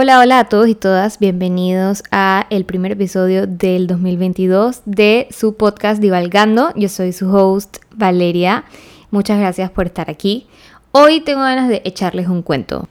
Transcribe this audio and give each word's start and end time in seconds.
Hola, 0.00 0.20
hola 0.20 0.38
a 0.38 0.44
todos 0.44 0.68
y 0.68 0.76
todas, 0.76 1.18
bienvenidos 1.18 2.04
a 2.12 2.46
el 2.50 2.64
primer 2.64 2.92
episodio 2.92 3.48
del 3.48 3.88
2022 3.88 4.82
de 4.84 5.26
su 5.32 5.56
podcast 5.56 6.00
Divalgando. 6.00 6.72
Yo 6.76 6.88
soy 6.88 7.12
su 7.12 7.28
host 7.34 7.78
Valeria. 7.96 8.62
Muchas 9.10 9.40
gracias 9.40 9.72
por 9.72 9.86
estar 9.86 10.08
aquí. 10.08 10.46
Hoy 10.92 11.18
tengo 11.22 11.40
ganas 11.40 11.68
de 11.68 11.82
echarles 11.84 12.28
un 12.28 12.42
cuento. 12.42 12.86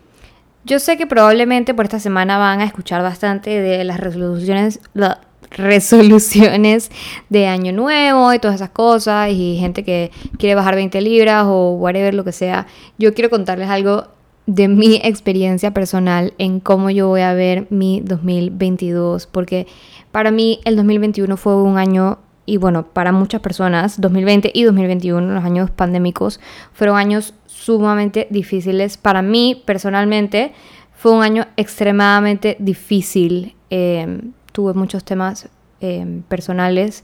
Yo 0.66 0.80
sé 0.80 0.98
que 0.98 1.08
probablemente 1.08 1.74
por 1.74 1.86
esta 1.86 2.02
semana 2.02 2.38
van 2.38 2.60
a 2.60 2.66
escuchar 2.66 3.02
bastante 3.02 3.52
de 3.52 3.86
las 3.86 4.02
resoluciones, 4.02 4.82
las 4.94 5.20
resoluciones 5.52 6.92
de 7.30 7.48
año 7.48 7.72
nuevo 7.72 8.34
y 8.34 8.40
todas 8.40 8.56
esas 8.56 8.72
cosas 8.72 9.30
y 9.32 9.56
gente 9.58 9.86
que 9.86 10.12
quiere 10.38 10.56
bajar 10.56 10.76
20 10.76 11.00
libras 11.00 11.46
o 11.48 11.72
whatever 11.76 12.14
lo 12.14 12.26
que 12.26 12.34
sea. 12.34 12.68
Yo 12.98 13.14
quiero 13.14 13.30
contarles 13.30 13.70
algo 13.70 14.17
de 14.48 14.70
mi 14.70 14.96
experiencia 15.04 15.74
personal 15.74 16.34
en 16.38 16.62
cómo 16.62 16.90
yo 16.90 17.10
voy 17.10 17.22
a 17.22 17.34
ver 17.34 17.68
mi 17.70 18.00
2022, 18.00 19.28
porque 19.28 19.68
para 20.12 20.32
mí 20.32 20.62
el 20.64 20.78
2021 20.78 21.36
fue 21.36 21.62
un 21.62 21.78
año, 21.78 22.18
y 22.46 22.56
bueno, 22.56 22.88
para 22.88 23.12
muchas 23.12 23.42
personas, 23.42 24.00
2020 24.00 24.52
y 24.54 24.64
2021, 24.64 25.34
los 25.34 25.44
años 25.44 25.70
pandémicos, 25.70 26.40
fueron 26.72 26.96
años 26.96 27.34
sumamente 27.46 28.28
difíciles. 28.30 28.96
Para 28.96 29.22
mí, 29.22 29.62
personalmente, 29.66 30.54
fue 30.94 31.12
un 31.12 31.24
año 31.24 31.46
extremadamente 31.58 32.56
difícil. 32.58 33.54
Em, 33.70 34.32
tuve 34.54 34.74
muchos 34.74 35.04
temas 35.04 35.50
em, 35.82 36.22
personales 36.24 37.04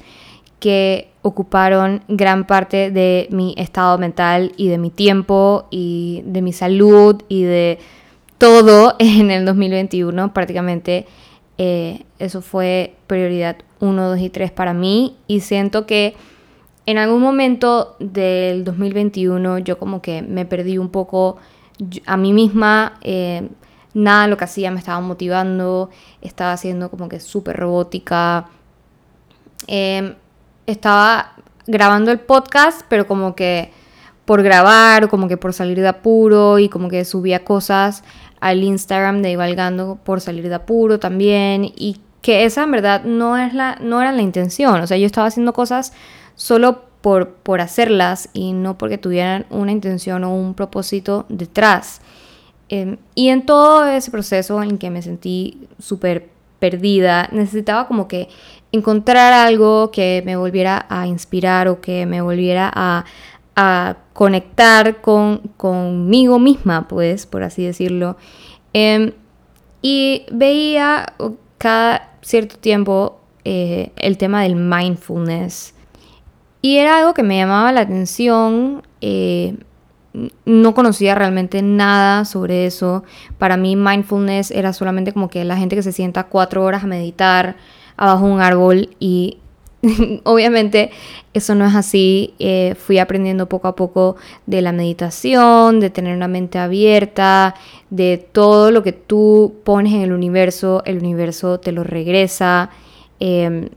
que 0.64 1.10
ocuparon 1.24 2.06
gran 2.08 2.48
parte 2.48 2.90
de 2.90 3.28
mi 3.32 3.54
estado 3.58 3.98
mental 3.98 4.54
y 4.56 4.70
de 4.70 4.78
mi 4.78 4.92
tiempo 4.92 5.68
y 5.72 6.24
de 6.26 6.42
mi 6.42 6.54
salud 6.54 7.22
y 7.28 7.44
de 7.44 7.80
todo 8.38 8.96
en 9.00 9.30
el 9.30 9.44
2021. 9.44 10.34
Prácticamente 10.34 11.06
eh, 11.58 12.06
eso 12.18 12.42
fue 12.42 12.96
prioridad 13.08 13.58
1, 13.82 14.10
2 14.12 14.20
y 14.20 14.30
3 14.30 14.52
para 14.52 14.74
mí 14.74 15.18
y 15.28 15.42
siento 15.42 15.86
que 15.86 16.16
en 16.86 16.98
algún 16.98 17.22
momento 17.22 17.98
del 18.00 18.64
2021 18.64 19.58
yo 19.58 19.78
como 19.78 20.02
que 20.02 20.22
me 20.22 20.46
perdí 20.46 20.78
un 20.78 20.88
poco 20.88 21.40
a 22.06 22.16
mí 22.16 22.32
misma. 22.32 23.00
Eh, 23.02 23.50
nada 23.94 24.28
lo 24.28 24.38
que 24.38 24.46
hacía 24.46 24.72
me 24.72 24.80
estaba 24.80 25.02
motivando, 25.02 25.90
estaba 26.22 26.56
siendo 26.56 26.90
como 26.90 27.10
que 27.10 27.20
súper 27.20 27.58
robótica. 27.58 28.48
Eh, 29.68 30.16
estaba 30.68 31.34
grabando 31.68 32.12
el 32.12 32.20
podcast, 32.20 32.82
pero 32.90 33.08
como 33.08 33.36
que 33.36 33.72
por 34.26 34.42
grabar, 34.42 35.04
o 35.04 35.10
como 35.10 35.28
que 35.28 35.38
por 35.38 35.54
salir 35.54 35.80
de 35.80 35.88
apuro, 35.88 36.60
y 36.60 36.70
como 36.70 36.90
que 36.90 37.04
subía 37.06 37.44
cosas 37.44 38.04
al 38.40 38.64
Instagram 38.64 39.22
de 39.22 39.32
Ivalgando 39.32 39.98
por 40.04 40.22
salir 40.22 40.48
de 40.50 40.56
apuro 40.56 41.00
también, 41.00 41.66
y 41.76 42.00
que 42.22 42.46
esa 42.46 42.64
en 42.64 42.72
verdad 42.72 43.04
no, 43.04 43.38
es 43.38 43.54
la, 43.54 43.78
no 43.82 44.02
era 44.02 44.12
la 44.12 44.22
intención, 44.22 44.80
o 44.80 44.88
sea, 44.88 44.98
yo 44.98 45.06
estaba 45.06 45.28
haciendo 45.28 45.54
cosas 45.54 45.94
solo 46.36 46.86
por, 47.02 47.32
por 47.32 47.60
hacerlas 47.60 48.30
y 48.32 48.54
no 48.54 48.78
porque 48.78 48.98
tuvieran 48.98 49.46
una 49.50 49.74
intención 49.74 50.24
o 50.24 50.34
un 50.34 50.54
propósito 50.54 51.26
detrás. 51.28 52.00
Em, 52.70 52.98
y 53.14 53.28
en 53.28 53.46
todo 53.46 53.86
ese 53.86 54.10
proceso 54.10 54.64
en 54.64 54.78
que 54.78 54.90
me 54.90 55.02
sentí 55.02 55.68
súper 55.80 56.30
perdida, 56.64 57.28
necesitaba 57.34 57.88
como 57.88 58.08
que 58.08 58.30
encontrar 58.72 59.34
algo 59.34 59.92
que 59.92 60.24
me 60.26 60.38
volviera 60.38 60.86
a 60.88 61.08
inspirar 61.08 61.68
o 61.68 61.82
que 61.82 62.06
me 62.06 62.22
volviera 62.22 62.72
a, 62.74 63.04
conectar 64.14 65.02
con, 65.02 65.40
conmigo 65.58 66.40
misma, 66.40 66.88
pues, 66.88 67.26
por 67.26 67.44
así 67.44 67.66
decirlo. 67.66 68.16
Em, 68.72 69.12
y 69.82 70.24
veía 70.32 71.14
cada 71.58 72.14
cierto 72.22 72.58
tiempo 72.58 73.20
eh, 73.44 73.92
el 73.98 74.18
tema 74.18 74.44
del 74.44 74.56
mindfulness. 74.56 75.76
Y 76.62 76.78
era 76.78 77.00
algo 77.00 77.14
que 77.14 77.24
me 77.24 77.38
llamaba 77.38 77.74
la 77.74 77.82
atención. 77.82 78.84
Eh, 79.02 79.58
no 80.46 80.74
conocía 80.74 81.16
realmente 81.16 81.62
nada 81.62 82.26
sobre 82.26 82.66
eso. 82.66 83.04
Para 83.38 83.58
mí 83.58 83.76
mindfulness 83.76 84.52
era 84.52 84.74
solamente 84.74 85.12
como 85.14 85.30
que 85.30 85.44
la 85.44 85.58
gente 85.58 85.76
que 85.76 85.84
se 85.84 85.92
sienta 85.92 86.26
cuatro 86.26 86.64
horas 86.64 86.84
a 86.84 86.88
meditar 86.88 87.56
abajo 87.98 88.28
de 88.28 88.32
un 88.34 88.42
árbol 88.42 88.90
y 89.00 89.40
obviamente 90.24 90.92
eso 91.34 91.56
no 91.56 91.66
es 91.66 91.76
así. 91.76 92.36
Eh, 92.40 92.76
fui 92.78 93.00
aprendiendo 93.00 93.50
poco 93.50 93.68
a 93.68 93.76
poco 93.76 94.16
de 94.46 94.62
la 94.62 94.72
meditación, 94.72 95.80
de 95.80 95.90
tener 95.90 96.16
una 96.16 96.28
mente 96.28 96.60
abierta, 96.60 97.56
de 97.90 98.18
todo 98.18 98.72
lo 98.72 98.84
que 98.84 98.94
tú 98.94 99.56
pones 99.64 99.94
en 99.94 100.02
el 100.02 100.14
universo, 100.14 100.84
el 100.86 101.00
universo 101.00 101.60
te 101.60 101.72
lo 101.72 101.84
regresa. 101.84 102.70
Em, 103.20 103.70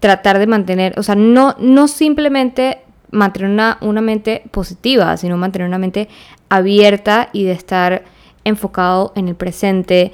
tratar 0.00 0.38
de 0.38 0.46
mantener, 0.46 0.98
o 0.98 1.02
sea, 1.02 1.14
no, 1.14 1.56
no 1.58 1.88
simplemente 1.88 2.83
mantener 3.14 3.50
una, 3.50 3.78
una 3.80 4.00
mente 4.00 4.42
positiva, 4.50 5.16
sino 5.16 5.36
mantener 5.36 5.68
una 5.68 5.78
mente 5.78 6.08
abierta 6.48 7.30
y 7.32 7.44
de 7.44 7.52
estar 7.52 8.04
enfocado 8.44 9.12
en 9.16 9.28
el 9.28 9.34
presente. 9.34 10.12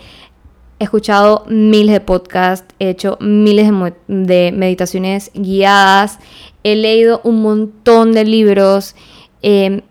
He 0.78 0.84
escuchado 0.84 1.44
miles 1.48 1.92
de 1.92 2.00
podcasts, 2.00 2.74
he 2.78 2.90
hecho 2.90 3.18
miles 3.20 3.70
de, 4.06 4.52
meditaciones 4.52 5.30
guiadas, 5.34 6.18
he 6.62 6.76
leído 6.76 7.20
un 7.24 7.42
montón 7.42 8.12
de 8.12 8.24
libros, 8.24 8.94
em, 9.42 9.82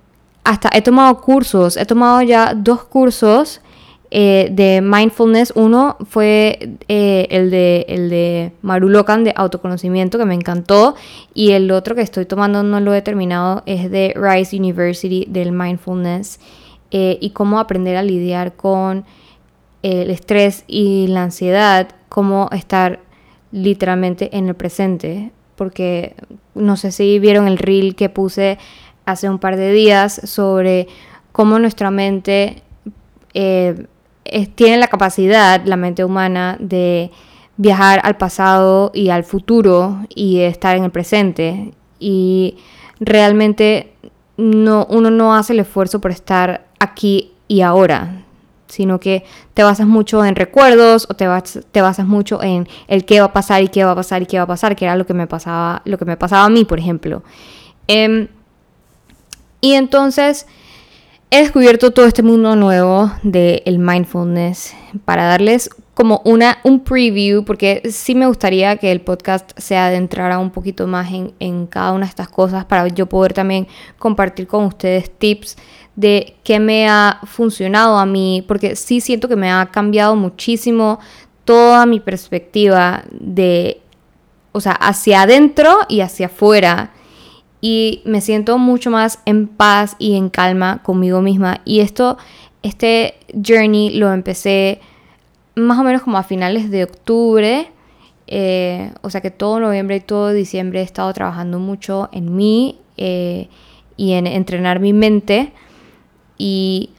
hasta 0.43 0.69
he 0.73 0.81
tomado 0.81 1.21
cursos, 1.21 1.77
he 1.77 1.85
tomado 1.85 2.21
ya 2.21 2.53
dos 2.55 2.83
cursos 2.85 3.61
eh, 4.11 4.49
de 4.51 4.81
mindfulness. 4.81 5.53
Uno 5.55 5.97
fue 6.09 6.77
eh, 6.87 7.27
el, 7.29 7.51
de, 7.51 7.85
el 7.87 8.09
de 8.09 8.51
Maru 8.63 8.89
Locan 8.89 9.23
de 9.23 9.33
autoconocimiento, 9.35 10.17
que 10.17 10.25
me 10.25 10.33
encantó. 10.33 10.95
Y 11.33 11.51
el 11.51 11.69
otro 11.71 11.93
que 11.93 12.01
estoy 12.01 12.25
tomando, 12.25 12.63
no 12.63 12.79
lo 12.79 12.93
he 12.93 13.01
terminado, 13.01 13.61
es 13.67 13.91
de 13.91 14.15
Rice 14.15 14.57
University 14.57 15.25
del 15.29 15.51
mindfulness. 15.51 16.39
Eh, 16.91 17.19
y 17.21 17.31
cómo 17.31 17.59
aprender 17.59 17.97
a 17.97 18.03
lidiar 18.03 18.53
con 18.53 19.05
el 19.83 20.09
estrés 20.09 20.63
y 20.67 21.05
la 21.07 21.23
ansiedad, 21.23 21.89
cómo 22.09 22.49
estar 22.51 23.01
literalmente 23.51 24.35
en 24.35 24.47
el 24.47 24.55
presente. 24.55 25.31
Porque 25.55 26.15
no 26.55 26.77
sé 26.77 26.91
si 26.91 27.19
vieron 27.19 27.47
el 27.47 27.59
reel 27.59 27.95
que 27.95 28.09
puse 28.09 28.57
hace 29.05 29.29
un 29.29 29.37
par 29.37 29.55
de 29.55 29.71
días 29.71 30.19
sobre 30.23 30.87
cómo 31.31 31.59
nuestra 31.59 31.91
mente 31.91 32.63
tiene 34.55 34.77
la 34.77 34.87
capacidad, 34.87 35.61
la 35.65 35.77
mente 35.77 36.03
humana, 36.03 36.57
de 36.59 37.11
viajar 37.57 37.99
al 38.03 38.15
pasado 38.15 38.91
y 38.93 39.09
al 39.09 39.23
futuro 39.23 39.99
y 40.09 40.39
estar 40.39 40.77
en 40.77 40.85
el 40.85 40.91
presente. 40.91 41.73
Y 41.99 42.57
realmente 42.99 43.93
no, 44.37 44.87
uno 44.89 45.11
no 45.11 45.35
hace 45.35 45.53
el 45.53 45.59
esfuerzo 45.59 45.99
por 45.99 46.11
estar 46.11 46.65
aquí 46.79 47.33
y 47.49 47.61
ahora, 47.61 48.23
sino 48.67 48.99
que 48.99 49.25
te 49.53 49.63
basas 49.63 49.87
mucho 49.87 50.23
en 50.23 50.35
recuerdos 50.35 51.07
o 51.09 51.15
te, 51.15 51.27
basas 51.27 52.05
mucho 52.05 52.41
en 52.41 52.67
el 52.87 53.03
qué 53.03 53.19
va 53.19 53.27
a 53.27 53.33
pasar 53.33 53.61
y 53.63 53.67
qué 53.67 53.83
va 53.83 53.91
a 53.91 53.95
pasar 53.95 54.21
y 54.21 54.25
qué 54.25 54.37
va 54.37 54.43
a 54.43 54.47
pasar, 54.47 54.75
que 54.75 54.85
era 54.85 54.95
lo 54.95 55.05
que 55.05 55.13
me 55.13 55.27
pasaba, 55.27 55.81
lo 55.83 55.97
que 55.97 56.05
me 56.05 56.15
pasaba 56.15 56.45
a 56.45 56.49
mí, 56.49 56.63
por 56.63 56.79
ejemplo. 56.79 57.23
Em, 57.87 58.29
y 59.59 59.73
entonces 59.73 60.47
he 61.31 61.41
descubierto 61.41 61.91
todo 61.91 62.05
este 62.05 62.23
mundo 62.23 62.55
nuevo 62.55 63.11
del 63.21 63.77
mindfulness 63.77 64.73
para 65.05 65.25
darles 65.25 65.69
como 65.93 66.21
una, 66.23 66.59
un 66.63 66.79
preview, 66.79 67.43
porque 67.43 67.83
sí 67.91 68.15
me 68.15 68.25
gustaría 68.25 68.77
que 68.77 68.91
el 68.91 69.01
podcast 69.01 69.51
se 69.57 69.77
adentrara 69.77 70.39
un 70.39 70.49
poquito 70.49 70.87
más 70.87 71.11
en, 71.11 71.33
en 71.39 71.67
cada 71.67 71.91
una 71.91 72.05
de 72.05 72.09
estas 72.09 72.29
cosas 72.29 72.65
para 72.65 72.87
yo 72.87 73.05
poder 73.05 73.33
también 73.33 73.67
compartir 73.99 74.47
con 74.47 74.63
ustedes 74.65 75.11
tips 75.11 75.57
de 75.95 76.35
qué 76.43 76.59
me 76.59 76.87
ha 76.87 77.19
funcionado 77.25 77.97
a 77.97 78.05
mí, 78.05 78.43
porque 78.47 78.75
sí 78.75 79.01
siento 79.01 79.27
que 79.27 79.35
me 79.35 79.51
ha 79.51 79.69
cambiado 79.71 80.15
muchísimo 80.15 80.99
toda 81.43 81.85
mi 81.85 81.99
perspectiva 81.99 83.03
de, 83.11 83.81
o 84.51 84.61
sea, 84.61 84.71
hacia 84.71 85.23
adentro 85.23 85.79
y 85.89 85.99
hacia 85.99 86.27
afuera 86.27 86.91
y 87.61 88.01
me 88.05 88.21
siento 88.21 88.57
mucho 88.57 88.89
más 88.89 89.19
en 89.25 89.47
paz 89.47 89.95
y 89.99 90.15
en 90.15 90.29
calma 90.29 90.81
conmigo 90.83 91.21
misma. 91.21 91.61
Y 91.65 91.81
esto, 91.81 92.17
este 92.63 93.15
journey 93.45 93.91
lo 93.91 94.13
empecé 94.13 94.79
más 95.55 95.77
o 95.79 95.83
menos 95.83 96.01
como 96.01 96.17
a 96.17 96.23
finales 96.23 96.71
de 96.71 96.83
octubre. 96.85 97.71
Eh, 98.27 98.91
o 99.01 99.09
sea 99.09 99.21
que 99.21 99.31
todo 99.31 99.59
noviembre 99.59 99.97
y 99.97 100.01
todo 100.01 100.31
diciembre 100.31 100.81
he 100.81 100.83
estado 100.83 101.11
trabajando 101.13 101.59
mucho 101.59 102.09
en 102.11 102.35
mí 102.35 102.79
eh, 102.95 103.49
y 103.97 104.13
en 104.13 104.27
entrenar 104.27 104.79
mi 104.79 104.93
mente. 104.93 105.51
Y 106.37 106.91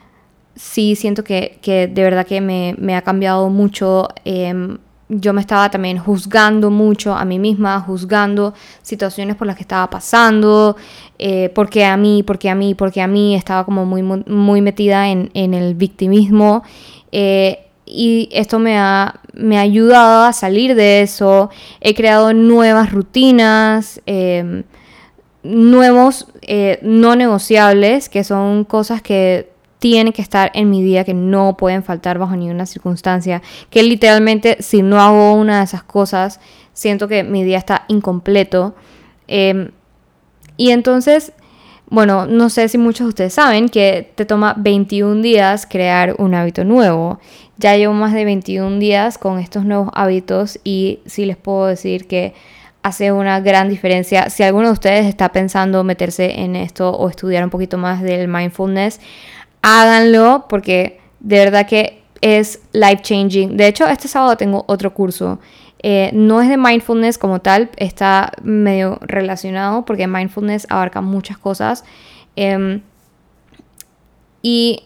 sí 0.55 0.95
siento 0.95 1.23
que, 1.23 1.57
que 1.61 1.87
de 1.87 2.03
verdad 2.03 2.27
que 2.27 2.39
me, 2.41 2.75
me 2.77 2.95
ha 2.95 3.01
cambiado 3.01 3.49
mucho. 3.49 4.09
Em, 4.25 4.77
yo 5.13 5.33
me 5.33 5.41
estaba 5.41 5.69
también 5.69 5.97
juzgando 5.97 6.69
mucho 6.69 7.13
a 7.13 7.25
mí 7.25 7.37
misma, 7.37 7.81
juzgando 7.81 8.53
situaciones 8.81 9.35
por 9.35 9.45
las 9.45 9.57
que 9.57 9.63
estaba 9.63 9.89
pasando, 9.89 10.77
eh, 11.19 11.51
porque 11.53 11.83
a 11.83 11.97
mí, 11.97 12.23
porque 12.23 12.49
a 12.49 12.55
mí, 12.55 12.75
porque 12.75 13.01
a 13.01 13.07
mí, 13.07 13.35
estaba 13.35 13.65
como 13.65 13.85
muy, 13.85 14.01
muy 14.03 14.61
metida 14.61 15.09
en, 15.09 15.29
el 15.33 15.75
victimismo. 15.75 16.63
Eh, 17.11 17.59
y 17.85 18.29
esto 18.31 18.57
me 18.57 18.77
ha, 18.77 19.19
me 19.33 19.57
ha 19.57 19.61
ayudado 19.61 20.23
a 20.23 20.31
salir 20.31 20.75
de 20.75 21.01
eso. 21.01 21.49
He 21.81 21.93
creado 21.93 22.31
nuevas 22.31 22.93
rutinas, 22.93 24.01
em, 24.05 24.63
nuevos 25.43 26.27
eh, 26.43 26.79
no 26.83 27.17
negociables, 27.17 28.07
que 28.07 28.23
son 28.23 28.63
cosas 28.63 29.01
que 29.01 29.50
tienen 29.81 30.13
que 30.13 30.21
estar 30.21 30.51
en 30.53 30.69
mi 30.69 30.83
día, 30.83 31.03
que 31.03 31.15
no 31.15 31.57
pueden 31.57 31.83
faltar 31.83 32.19
bajo 32.19 32.35
ninguna 32.35 32.67
circunstancia. 32.67 33.41
Que 33.71 33.81
literalmente 33.81 34.57
si 34.59 34.83
no 34.83 35.01
hago 35.01 35.33
una 35.33 35.57
de 35.57 35.63
esas 35.63 35.81
cosas, 35.81 36.39
siento 36.71 37.07
que 37.07 37.23
mi 37.23 37.43
día 37.43 37.57
está 37.57 37.85
incompleto. 37.87 38.75
Em, 39.27 39.71
y 40.55 40.69
entonces 40.69 41.33
bueno, 41.87 42.25
no 42.25 42.49
sé 42.49 42.69
si 42.69 42.77
muchos 42.77 43.05
de 43.05 43.09
ustedes 43.09 43.33
saben 43.33 43.67
que 43.67 44.13
te 44.15 44.23
toma 44.23 44.53
21 44.55 45.21
días 45.21 45.65
crear 45.69 46.15
un 46.19 46.35
hábito 46.35 46.63
nuevo. 46.63 47.19
Ya 47.57 47.75
llevo 47.75 47.93
más 47.93 48.13
de 48.13 48.23
21 48.23 48.79
días 48.79 49.17
con 49.17 49.39
estos 49.39 49.65
nuevos 49.65 49.89
hábitos 49.93 50.57
y 50.63 50.99
sí 51.05 51.25
les 51.25 51.35
puedo 51.35 51.65
decir 51.65 52.07
que 52.07 52.33
hace 52.81 53.11
una 53.11 53.41
gran 53.41 53.67
diferencia. 53.67 54.29
Si 54.29 54.41
alguno 54.41 54.67
de 54.67 54.73
ustedes 54.73 55.05
está 55.05 55.29
pensando 55.33 55.83
meterse 55.83 56.39
en 56.39 56.55
esto 56.55 56.91
o 56.91 57.09
estudiar 57.09 57.43
un 57.43 57.49
poquito 57.49 57.77
más 57.77 58.01
del 58.01 58.29
mindfulness, 58.29 59.01
háganlo 59.61 60.45
porque 60.49 60.99
de 61.19 61.37
verdad 61.37 61.67
que 61.67 62.03
es 62.21 62.61
life 62.73 63.01
changing. 63.01 63.57
De 63.57 63.67
hecho, 63.67 63.87
este 63.87 64.07
sábado 64.07 64.37
tengo 64.37 64.63
otro 64.67 64.93
curso 64.93 65.39
eh, 65.83 66.11
no 66.13 66.41
es 66.41 66.49
de 66.49 66.57
mindfulness 66.57 67.17
como 67.17 67.41
tal, 67.41 67.71
está 67.75 68.33
medio 68.43 68.99
relacionado 69.01 69.83
porque 69.83 70.05
mindfulness 70.07 70.67
abarca 70.69 71.01
muchas 71.01 71.37
cosas. 71.37 71.83
Em, 72.35 72.81
y 74.43 74.83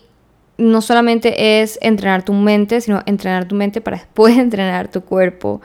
no 0.58 0.82
solamente 0.82 1.62
es 1.62 1.78
entrenar 1.82 2.24
tu 2.24 2.32
mente, 2.34 2.80
sino 2.80 3.02
entrenar 3.06 3.46
tu 3.46 3.56
mente 3.56 3.82
para 3.82 3.98
después 3.98 4.38
entrenar 4.38 4.90
tu 4.90 5.02
cuerpo. 5.02 5.62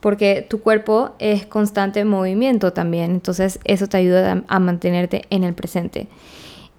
Porque 0.00 0.46
tu 0.48 0.60
cuerpo 0.60 1.12
es 1.18 1.46
constante 1.46 2.04
movimiento 2.04 2.74
también. 2.74 3.10
Entonces 3.10 3.58
eso 3.64 3.86
te 3.88 3.96
ayuda 3.96 4.44
a, 4.46 4.58
mantenerte 4.58 5.24
en 5.30 5.44
el 5.44 5.54
presente. 5.54 6.08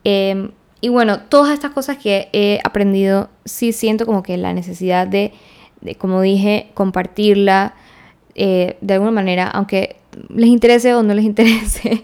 Em, 0.03 0.51
y 0.85 0.89
bueno, 0.89 1.21
todas 1.21 1.51
estas 1.51 1.71
cosas 1.71 1.97
que 1.97 2.29
he 2.31 2.59
aprendido, 2.63 3.31
sí 3.43 3.71
siento 3.71 4.05
como 4.05 4.21
que 4.21 4.37
la 4.37 4.53
necesidad 4.53 5.07
de, 5.07 5.33
como 5.97 6.21
dije, 6.21 6.69
compartirla 6.75 7.73
eh, 8.35 8.77
de 8.81 8.93
alguna 8.93 9.09
manera, 9.09 9.47
aunque 9.47 9.95
les 10.29 10.47
interese 10.47 10.93
o 10.93 11.01
no 11.01 11.15
les 11.15 11.25
interese, 11.31 12.03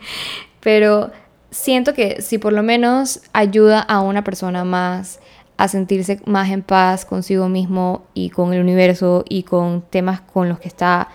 pero 0.61 1.11
siento 1.51 1.93
que 1.93 2.23
si 2.23 2.39
por 2.39 2.53
lo 2.53 2.63
menos 2.63 3.21
ayuda 3.33 3.81
a 3.81 4.01
una 4.01 4.23
persona 4.23 4.63
más 4.65 5.19
a 5.57 5.67
sentirse 5.67 6.19
más 6.25 6.49
en 6.49 6.63
paz 6.63 7.05
consigo 7.05 7.49
mismo 7.49 8.07
y 8.15 8.31
con 8.31 8.51
el 8.51 8.61
universo 8.61 9.25
y 9.29 9.43
con 9.43 9.83
temas 9.91 10.21
con 10.21 10.49
los 10.49 10.57
que 10.57 10.69
está 10.69 11.07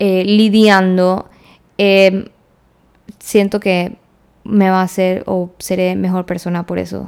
eh, 0.00 0.24
lidiando, 0.24 1.30
em, 1.78 2.24
siento 3.20 3.60
que 3.60 4.01
me 4.44 4.70
va 4.70 4.80
a 4.80 4.84
hacer 4.84 5.22
o 5.26 5.50
seré 5.58 5.94
mejor 5.96 6.26
persona 6.26 6.66
por 6.66 6.78
eso. 6.78 7.06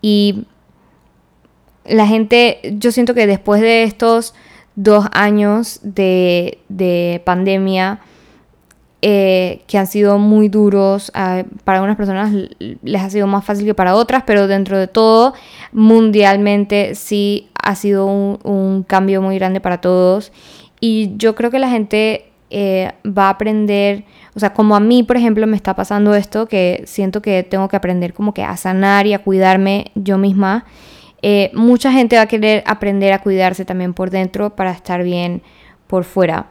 Y 0.00 0.46
la 1.84 2.06
gente, 2.06 2.60
yo 2.78 2.92
siento 2.92 3.14
que 3.14 3.26
después 3.26 3.60
de 3.60 3.84
estos 3.84 4.34
dos 4.76 5.06
años 5.12 5.80
de, 5.82 7.22
pandemia 7.24 8.00
eh, 9.02 9.62
que 9.66 9.78
han 9.78 9.86
sido 9.86 10.18
muy 10.18 10.48
duros. 10.48 11.12
Para 11.12 11.78
algunas 11.78 11.96
personas 11.96 12.32
les 12.58 13.02
ha 13.02 13.10
sido 13.10 13.26
más 13.26 13.44
fácil 13.44 13.66
que 13.66 13.74
para 13.74 13.94
otras, 13.94 14.24
pero 14.26 14.46
dentro 14.46 14.78
de 14.78 14.88
todo, 14.88 15.34
mundialmente 15.72 16.94
sí 16.94 17.50
ha 17.62 17.74
sido 17.74 18.06
un, 18.06 18.84
cambio 18.86 19.20
muy 19.20 19.36
grande 19.36 19.60
para 19.60 19.80
todos. 19.80 20.32
Y 20.80 21.16
yo 21.16 21.34
creo 21.34 21.50
que 21.50 21.58
la 21.58 21.68
gente 21.68 22.30
eh, 22.50 22.92
va 23.06 23.26
a 23.26 23.30
aprender, 23.30 24.04
o 24.34 24.40
sea, 24.40 24.52
como 24.52 24.76
a 24.76 24.80
mí, 24.80 25.02
por 25.02 25.16
ejemplo, 25.16 25.46
me 25.46 25.56
está 25.56 25.74
pasando 25.74 26.14
esto, 26.14 26.46
que 26.46 26.82
siento 26.86 27.22
que 27.22 27.42
tengo 27.42 27.68
que 27.68 27.76
aprender 27.76 28.14
como 28.14 28.34
que 28.34 28.42
a 28.42 28.56
sanar 28.56 29.06
y 29.06 29.14
a 29.14 29.20
cuidarme 29.20 29.90
yo 29.94 30.18
misma. 30.18 30.64
Eh, 31.22 31.50
mucha 31.54 31.90
gente 31.90 32.16
va 32.16 32.22
a 32.22 32.26
querer 32.26 32.62
aprender 32.66 33.12
a 33.12 33.22
cuidarse 33.22 33.64
también 33.64 33.94
por 33.94 34.10
dentro 34.10 34.54
para 34.56 34.72
estar 34.72 35.02
bien 35.02 35.42
por 35.86 36.04
fuera. 36.04 36.46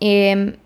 Em, 0.00 0.56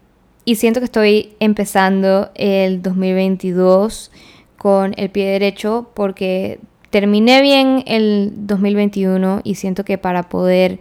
y 0.45 0.57
siento 0.57 0.81
que 0.81 0.85
estoy 0.85 1.35
empezando 1.41 2.31
el 2.35 2.81
2022 2.83 4.11
con 4.57 4.95
el 4.97 5.11
pie 5.11 5.27
derecho 5.27 5.91
porque 5.95 6.61
terminé 6.91 7.43
bien 7.43 7.83
el 7.87 8.33
2021 8.35 9.41
y 9.45 9.57
siento 9.57 9.85
que 9.85 9.99
para 9.99 10.29
poder 10.29 10.79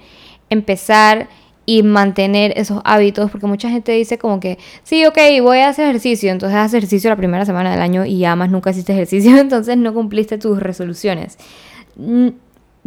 empezar 0.50 1.28
y 1.66 1.84
mantener 1.84 2.54
esos 2.56 2.82
hábitos, 2.84 3.32
porque 3.32 3.48
mucha 3.48 3.70
gente 3.70 3.92
dice 3.92 4.18
como 4.18 4.40
que, 4.40 4.58
sí, 4.84 5.06
ok, 5.06 5.18
voy 5.42 5.60
a 5.60 5.70
hacer 5.70 5.88
ejercicio, 5.88 6.32
entonces 6.32 6.58
haz 6.58 6.74
ejercicio 6.74 7.10
la 7.10 7.16
primera 7.16 7.46
semana 7.46 7.72
del 7.72 7.82
año 7.82 8.06
y 8.06 8.20
ya 8.20 8.36
más 8.36 8.50
nunca 8.50 8.70
hiciste 8.70 8.94
ejercicio, 8.94 9.38
entonces 9.40 9.78
no 9.78 9.94
cumpliste 9.94 10.38
tus 10.38 10.60
resoluciones. 10.60 11.38
Mm, 11.96 12.30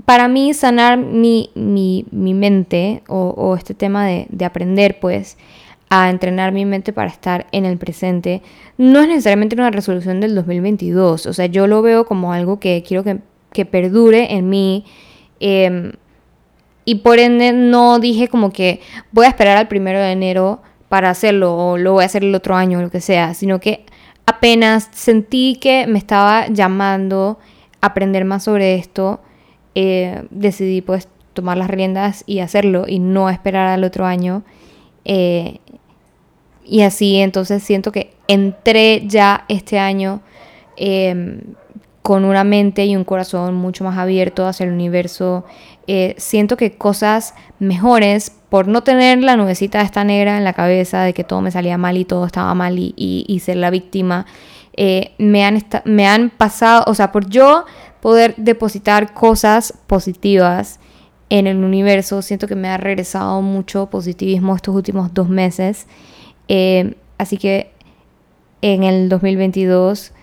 para 0.04 0.28
mí 0.28 0.54
sanar 0.54 0.96
mi, 0.96 1.50
mi, 1.54 2.06
mi 2.12 2.34
mente 2.34 3.02
o, 3.08 3.56
este 3.56 3.74
tema 3.74 4.06
de, 4.06 4.26
de 4.30 4.44
aprender 4.44 5.00
pues 5.00 5.36
a 5.90 6.10
entrenar 6.10 6.52
mi 6.52 6.64
mente 6.64 6.92
para 6.92 7.10
estar 7.10 7.46
en 7.50 7.64
el 7.64 7.78
presente, 7.78 8.42
no 8.76 9.00
es 9.00 9.08
necesariamente 9.08 9.56
una 9.56 9.70
resolución 9.70 10.20
del 10.20 10.34
2022, 10.34 11.26
o 11.26 11.32
sea, 11.32 11.46
yo 11.46 11.66
lo 11.66 11.82
veo 11.82 12.04
como 12.04 12.32
algo 12.32 12.60
que 12.60 12.84
quiero 12.86 13.02
que, 13.02 13.18
que 13.52 13.64
perdure 13.64 14.34
en 14.34 14.48
mí. 14.50 14.84
Eh, 15.40 15.92
y 16.88 16.94
por 16.94 17.18
ende 17.18 17.52
no 17.52 17.98
dije 17.98 18.28
como 18.28 18.50
que 18.50 18.80
voy 19.12 19.26
a 19.26 19.28
esperar 19.28 19.58
al 19.58 19.68
primero 19.68 19.98
de 19.98 20.10
enero 20.10 20.62
para 20.88 21.10
hacerlo 21.10 21.54
o 21.54 21.76
lo 21.76 21.92
voy 21.92 22.02
a 22.02 22.06
hacer 22.06 22.24
el 22.24 22.34
otro 22.34 22.54
año 22.54 22.78
o 22.78 22.80
lo 22.80 22.90
que 22.90 23.02
sea, 23.02 23.34
sino 23.34 23.60
que 23.60 23.84
apenas 24.24 24.88
sentí 24.92 25.58
que 25.60 25.86
me 25.86 25.98
estaba 25.98 26.46
llamando 26.46 27.38
a 27.82 27.88
aprender 27.88 28.24
más 28.24 28.44
sobre 28.44 28.76
esto, 28.76 29.20
eh, 29.74 30.24
decidí 30.30 30.80
pues 30.80 31.08
tomar 31.34 31.58
las 31.58 31.68
riendas 31.68 32.24
y 32.26 32.38
hacerlo 32.38 32.86
y 32.88 33.00
no 33.00 33.28
esperar 33.28 33.66
al 33.66 33.84
otro 33.84 34.06
año. 34.06 34.42
Eh, 35.04 35.58
y 36.64 36.80
así 36.80 37.18
entonces 37.18 37.62
siento 37.62 37.92
que 37.92 38.14
entré 38.28 39.02
ya 39.06 39.44
este 39.48 39.78
año 39.78 40.22
em, 40.78 41.42
con 42.08 42.24
una 42.24 42.42
mente 42.42 42.86
y 42.86 42.96
un 42.96 43.04
corazón 43.04 43.54
mucho 43.54 43.84
más 43.84 43.98
abierto 43.98 44.46
hacia 44.46 44.64
el 44.64 44.72
universo. 44.72 45.44
Eh, 45.86 46.14
siento 46.16 46.56
que 46.56 46.72
cosas 46.72 47.34
mejores, 47.58 48.32
por 48.48 48.66
no 48.66 48.82
tener 48.82 49.18
la 49.18 49.36
nubecita 49.36 49.82
esta 49.82 50.04
negra 50.04 50.38
en 50.38 50.44
la 50.44 50.54
cabeza 50.54 51.02
de 51.02 51.12
que 51.12 51.22
todo 51.22 51.42
me 51.42 51.50
salía 51.50 51.76
mal 51.76 51.98
y 51.98 52.06
todo 52.06 52.24
estaba 52.24 52.54
mal 52.54 52.78
y, 52.78 53.42
ser 53.44 53.58
la 53.58 53.68
víctima, 53.68 54.24
eh, 54.74 55.12
me, 55.18 55.44
han 55.44 55.62
me 55.84 56.06
han 56.06 56.30
pasado, 56.30 56.84
o 56.86 56.94
sea, 56.94 57.12
por 57.12 57.28
yo 57.28 57.66
poder 58.00 58.34
depositar 58.38 59.12
cosas 59.12 59.74
positivas 59.86 60.80
en 61.28 61.46
el 61.46 61.62
universo, 61.62 62.22
siento 62.22 62.46
que 62.46 62.54
me 62.54 62.68
ha 62.68 62.78
regresado 62.78 63.42
mucho 63.42 63.90
positivismo 63.90 64.56
estos 64.56 64.74
últimos 64.74 65.12
dos 65.12 65.28
meses. 65.28 65.86
Eh, 66.48 66.94
así 67.18 67.36
que 67.36 67.70
en 68.62 68.82
el 68.82 69.10
2022 69.10 70.14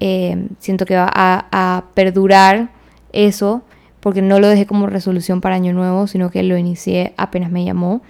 eh, 0.00 0.48
siento 0.58 0.86
que 0.86 0.96
va 0.96 1.10
a, 1.14 1.84
perdurar 1.94 2.70
eso, 3.12 3.62
porque 4.00 4.22
no 4.22 4.40
lo 4.40 4.48
dejé 4.48 4.66
como 4.66 4.86
resolución 4.86 5.40
para 5.40 5.54
Año 5.54 5.72
Nuevo, 5.72 6.06
sino 6.06 6.30
que 6.30 6.42
lo 6.42 6.56
inicié 6.56 7.14
apenas 7.16 7.50
me 7.50 7.64
llamó. 7.64 8.02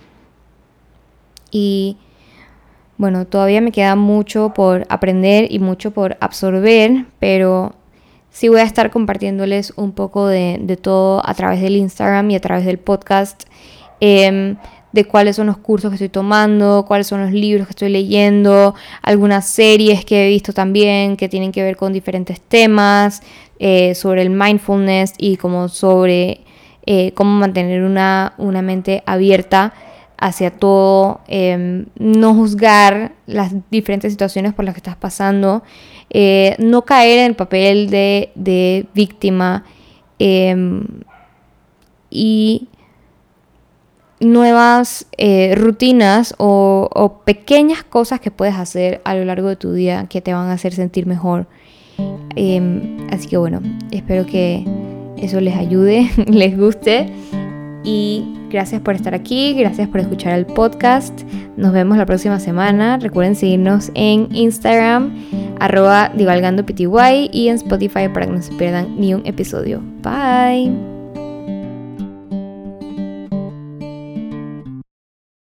Y 1.50 1.98
bueno, 2.96 3.26
todavía 3.26 3.60
me 3.60 3.72
queda 3.72 3.96
mucho 3.96 4.52
por 4.54 4.86
aprender 4.88 5.46
y 5.50 5.58
mucho 5.58 5.92
por 5.92 6.16
absorber, 6.20 7.06
pero 7.20 7.74
sí 8.30 8.48
voy 8.48 8.60
a 8.60 8.64
estar 8.64 8.90
compartiéndoles 8.90 9.72
un 9.76 9.92
poco 9.92 10.26
de, 10.26 10.78
todo 10.82 11.22
a 11.24 11.34
través 11.34 11.60
del 11.60 11.76
Instagram 11.76 12.30
y 12.30 12.36
a 12.36 12.40
través 12.40 12.66
del 12.66 12.78
podcast. 12.78 13.44
Em, 14.00 14.56
de 14.94 15.04
cuáles 15.04 15.34
son 15.34 15.48
los 15.48 15.56
cursos 15.56 15.90
que 15.90 15.96
estoy 15.96 16.08
tomando, 16.08 16.84
cuáles 16.86 17.08
son 17.08 17.20
los 17.20 17.32
libros 17.32 17.66
que 17.66 17.72
estoy 17.72 17.88
leyendo, 17.88 18.76
algunas 19.02 19.44
series 19.44 20.04
que 20.04 20.24
he 20.24 20.28
visto 20.28 20.52
también 20.52 21.16
que 21.16 21.28
tienen 21.28 21.50
que 21.50 21.64
ver 21.64 21.76
con 21.76 21.92
diferentes 21.92 22.40
temas, 22.40 23.20
eh, 23.58 23.96
sobre 23.96 24.22
el 24.22 24.30
mindfulness 24.30 25.14
y 25.18 25.36
como 25.36 25.68
sobre 25.68 26.42
eh, 26.86 27.10
cómo 27.14 27.32
mantener 27.32 27.82
una, 27.82 28.34
mente 28.38 29.02
abierta 29.04 29.74
hacia 30.16 30.52
todo, 30.52 31.22
em, 31.26 31.86
no 31.98 32.32
juzgar 32.34 33.14
las 33.26 33.52
diferentes 33.72 34.12
situaciones 34.12 34.54
por 34.54 34.64
las 34.64 34.74
que 34.74 34.78
estás 34.78 34.96
pasando, 34.96 35.64
eh, 36.10 36.54
no 36.60 36.82
caer 36.82 37.18
en 37.18 37.26
el 37.26 37.34
papel 37.34 37.90
de, 37.90 38.30
de 38.36 38.86
víctima 38.94 39.64
em, 40.20 40.84
y 42.10 42.68
nuevas 44.24 45.06
eh, 45.16 45.54
rutinas 45.56 46.34
o, 46.38 47.20
pequeñas 47.24 47.84
cosas 47.84 48.20
que 48.20 48.30
puedes 48.30 48.54
hacer 48.54 49.00
a 49.04 49.14
lo 49.14 49.24
largo 49.24 49.48
de 49.48 49.56
tu 49.56 49.72
día 49.72 50.06
que 50.08 50.20
te 50.20 50.32
van 50.32 50.48
a 50.48 50.52
hacer 50.52 50.72
sentir 50.74 51.06
mejor. 51.06 51.46
Em, 52.36 53.06
así 53.10 53.28
que 53.28 53.36
bueno, 53.36 53.60
espero 53.90 54.26
que 54.26 54.64
eso 55.16 55.40
les 55.40 55.56
ayude, 55.56 56.10
les 56.26 56.58
guste. 56.58 57.12
Y 57.84 58.24
gracias 58.48 58.80
por 58.80 58.94
estar 58.94 59.14
aquí, 59.14 59.54
gracias 59.54 59.88
por 59.88 60.00
escuchar 60.00 60.38
el 60.38 60.46
podcast. 60.46 61.22
Nos 61.56 61.72
vemos 61.72 61.98
la 61.98 62.06
próxima 62.06 62.40
semana. 62.40 62.98
Recuerden 62.98 63.36
seguirnos 63.36 63.90
en 63.94 64.28
Instagram, 64.34 65.12
arroba 65.60 66.10
divalgandopty 66.14 66.88
y 67.30 67.48
en 67.48 67.56
Spotify 67.56 68.08
para 68.08 68.26
que 68.26 68.32
no 68.32 68.42
se 68.42 68.52
pierdan 68.54 68.98
ni 68.98 69.12
un 69.12 69.26
episodio. 69.26 69.82
Bye. 70.02 70.93